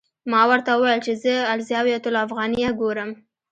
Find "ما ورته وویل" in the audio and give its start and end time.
0.31-1.01